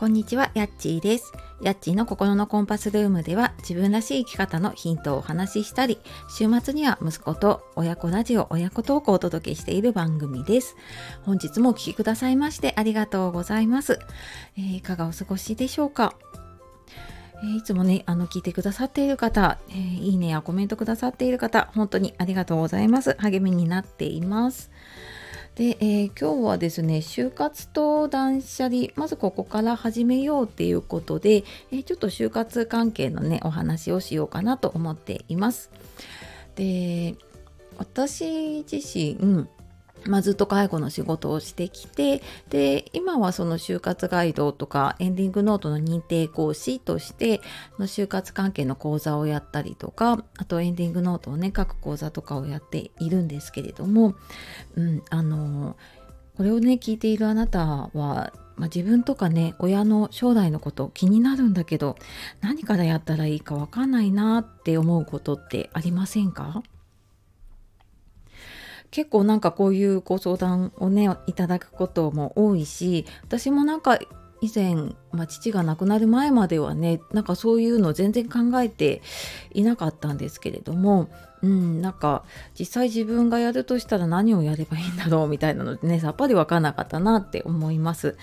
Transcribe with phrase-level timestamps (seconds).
[0.00, 1.30] こんにちは、やっちーです。
[1.60, 10.74] やっちーの心のコンパスルームでは自分らしい生き方のヒントをお話ししたり、週末には息子と親子ラジオ、親子トークをお届けしている番組です。
[11.24, 13.98] 本日もお聴きくださいましてありがとうございます。
[14.56, 16.14] えー、いかがお過ごしでしょうか？
[17.42, 23.18] えー、いつもね、あの、聞いてくださっている方、えー、いいねやコメントくださっている方、本当にありがとうございます。
[23.18, 24.70] 励みになっています。
[25.60, 35.70] で、えー、今日はですね就活と断捨離まずここから始めようっていうことで、えー、ちょっと就活関係のねお話をしようかなと思っています。
[36.56, 37.14] で
[37.76, 39.46] 私自身
[40.06, 47.40] まあ、ずっと介護の仕事をしてきてで今はその就活ガイドとかエンディングノートの認定講師として
[47.78, 54.14] の就活関係の講座をやったりとかあとエンディングノートをね書く講座とかをやっているんですけれども、
[54.76, 55.76] うん、あの
[56.36, 61.96] これをね聞いているあなたはまあ、自分とかね親の将来のこと気になるんだけど
[62.42, 66.62] 何からやったらいいか分かんないなって思うことってありませんか？
[68.90, 73.98] 結構なんかこういうご相談をねいただくことも多いし私もなんか
[74.42, 79.02] 以前、まあ、父が亡くなる前まではねなんかそういうの全然考えて
[79.52, 81.08] いなかったんですけれども
[81.42, 82.24] うん、なんか
[82.58, 88.16] 実際自分がやるとしたら何をやればいいんだろうみたいなのでねさっぱり分かんなかったなって思います。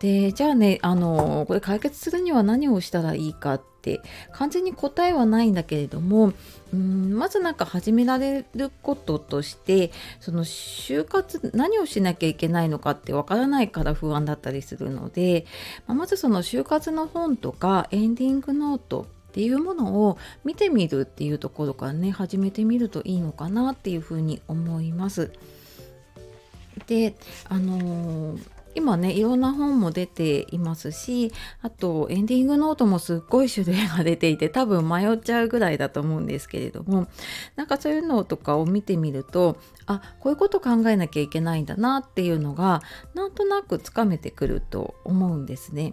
[0.00, 4.00] でじゃあねあのこれ解決するには何をしたらいいかって
[4.32, 6.32] 完全に答えはないんだけれども
[6.72, 9.90] うんまずなんか始められることとして
[10.20, 15.46] その就活何をしなきゃいけないのかって分からないから不安だったりするので、
[15.86, 25.30] まあ、まずその就活の本とかエンディングノートっていうものを見てみるっていうところからね始めてみるといいのかなっていうふうに思います。
[26.86, 27.14] で
[27.48, 28.47] あのー
[28.78, 37.08] 今ねいろんな本も出ていますしあとエンディングノートもすっごい種類が出ていて多分迷っちゃうぐらいだと思うんですけれども
[37.56, 42.82] なんかそういうのとかを見てみるとあこういうこと考えなきゃいけないんだなっていうのが
[43.14, 45.92] なんとなくつかめてくると思うんですね。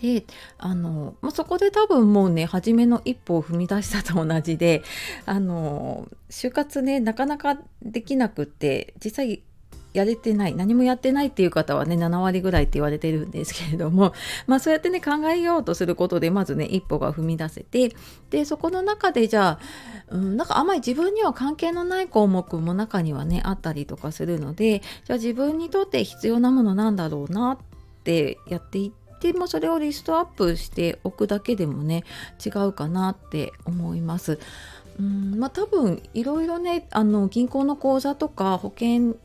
[0.00, 0.24] で
[0.56, 4.82] あの、まあ、そこで多分もうね初めの一歩を踏み出したと同じで
[5.26, 9.42] あの就活ねなかなかできなくって実際
[9.92, 14.12] やれてない何もやってないっていう方はね7割ぐらいって言われてるんですけれども
[14.46, 17.94] まあそうやってね考えようとすることでまずね一歩が踏み出せて
[18.30, 19.58] でそこの中でじゃ
[20.10, 27.58] あ、うん、なんかあまり自分には関係のない項目も中にはねあったりとかするのでじゃあ自分にとって必要なものなんだろうなっ
[28.04, 32.04] てやっていってで、まあ、それをリストアップしておくだけでもね
[32.44, 34.38] 違うかなって思います。
[34.98, 39.16] うんまあ、多分いろいろねあの銀行の口座とか保険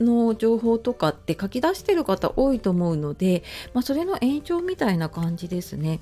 [0.00, 3.42] の情報とかって書き出してる方多いと思うので、
[3.74, 6.00] まあ、それの延長みたいな感じですね。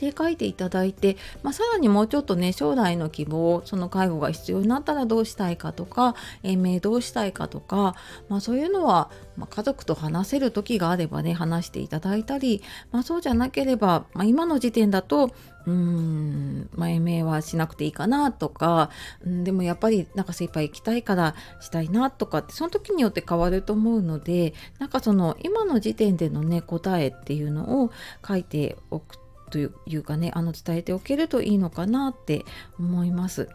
[0.00, 7.94] で書いていただいて、まあ、さらにもうちょっとね将来の希望その介護が必要になったらどうしたいかとか延命どうしたいかとか、
[8.28, 12.62] まあ、そういうのは、まあ、家族と話せる時があればね話していただいたり、
[12.92, 15.30] まあ、そうじゃなければ、まあ、今の時点だと
[15.66, 18.90] うーん、まあ、延命はしなくていいかなとか、
[19.24, 27.90] うん、でもやっぱりなんか精一杯行きたいからしたいなとかってその時によって変わると思うのでなんかその今の時点でのね答えっていうのを
[28.26, 32.44] 書いておくとというかねあの伝えておけるといいのかなって
[32.78, 33.48] 思います。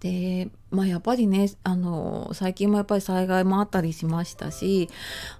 [0.00, 4.90] でまあやっぱりねあの最近もやっぱり災害もあったりしましたし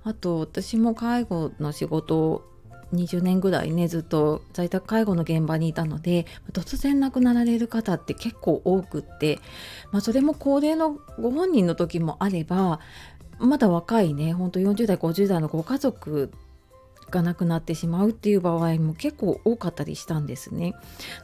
[0.05, 2.51] あと私も介護の仕事を
[2.95, 9.39] 20年ぐらいねずっと在宅介護の現場にいたので突然亡くなられる方って結構多くって、
[9.93, 12.81] まあ、それも高齢のご本人の時もあれば
[13.39, 16.33] まだ若いねほんと40代50代のご家族
[17.15, 20.75] がなくなってしまうっていう場合も結構多かったりしたんですね。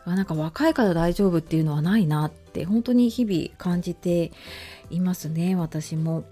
[0.06, 4.32] なんか若いから大丈夫っていうのはないなって本当に日々感じて
[4.90, 6.24] いますね私も。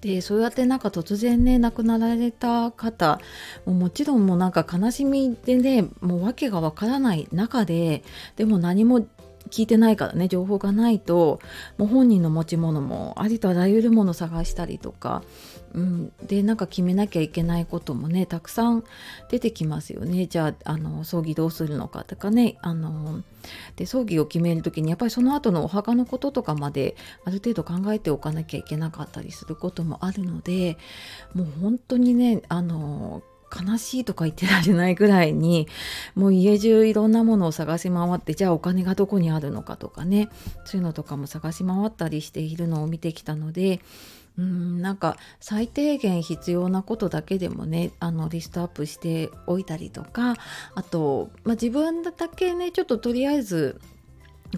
[0.00, 3.20] でそうやってなんか突然ね亡くなられた方
[3.64, 8.02] ももちろんもうなんか悲しみでねもう訳がわからない中で
[8.34, 9.06] でも何も
[9.52, 11.38] 聞いてないからね情報がないと
[11.76, 15.22] もう本人の持ち物もありとあらゆるもの探したりとか、
[15.74, 18.82] うん、でなんか決めなきゃいけないこともねたくさん
[19.30, 20.26] 出てきますよね。
[20.26, 23.22] じゃああの葬儀どうするのかとかねあの
[23.76, 26.96] で葬儀を決める時にやっぱりその後のお墓のこととかまで
[27.26, 30.78] ある程度考えておかなきゃいけなかったりすることもあるので
[31.34, 33.22] もう本当にねあの
[33.52, 35.68] 悲しいとか言ってられないぐらいに
[36.16, 40.28] もう家中いろんなものを探し回ってじゃあお金がどこにあるのかとかね
[40.64, 43.80] そういうのとかも探し回ったりしているのを見てきたので
[44.38, 50.36] うんなんか最低限必要なことだけでもねあのリストアップしておいたりとか
[50.74, 53.80] あと、まあ、自分だけねちょっととりあえず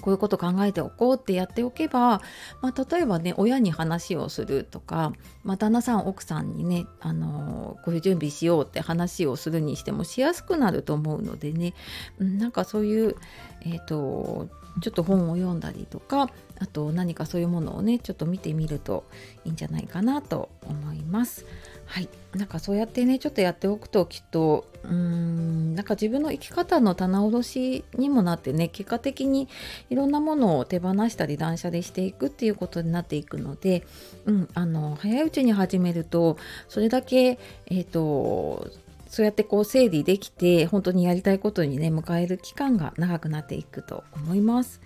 [0.01, 2.21] こういうこと考えておこうってやっておけば、
[2.61, 5.13] まあ、例えばね親に話をするとか、
[5.43, 11.75] まあ、旦那さん奥さんにね、あのー、こういう準備しようって話をするにしてもしやすくなると思うのでね、
[12.19, 13.17] うん、なんかそういう、
[13.63, 14.49] えーと
[14.81, 19.05] ちょっと本を読んだりとかあと何かそういうものをねちょっと見てみると
[19.45, 21.47] いいんじゃないかなと思います。
[21.95, 29.47] はいなんかそうやってねちょっとやっておくときっとうーんなんか自分の生き方の棚卸しにもなってね結果的に
[29.91, 33.87] いろんなものを手放したり断捨離していくっていうことになっていくので、
[34.25, 36.37] うん、あの早いうちに始めると
[36.67, 38.69] それだけえっ、ー、と
[39.07, 44.81] そうやってこう整理できて本当にやりたいことにね迎える期間が長くなっていくと思います。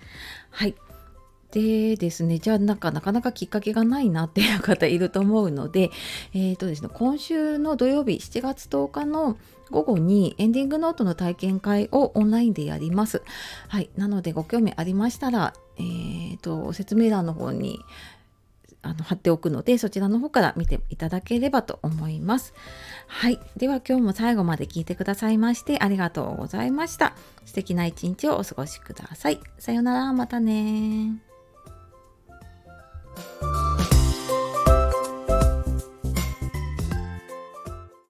[0.51, 0.75] はい
[1.51, 5.89] でですね、じゃあなんかなかなかきっかけがないなっていう方いると思うので、
[6.33, 9.37] えーとですね、今週の土曜日7月10日の
[9.71, 13.23] 午後にエンディングノートの体験会をオンラインでやります。
[13.67, 17.79] はい、なのでご興味ありましたら、えーと、説明欄の方に
[18.81, 22.53] あの貼っておくのでそちらの方から見ていただければと思います。
[23.07, 23.39] はい。
[23.57, 27.13] では今日も最後まで聞いてくださいましてありがとうございました。
[27.45, 29.39] 素敵な一日をお過ごしください。
[29.57, 30.13] さようなら。
[30.13, 31.28] またね
[33.19, 33.68] Thank you.